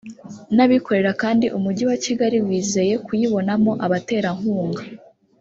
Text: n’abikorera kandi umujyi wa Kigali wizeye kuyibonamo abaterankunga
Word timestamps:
n’abikorera 0.55 1.11
kandi 1.21 1.45
umujyi 1.57 1.83
wa 1.89 1.97
Kigali 2.03 2.37
wizeye 2.47 2.93
kuyibonamo 3.05 3.71
abaterankunga 3.85 4.81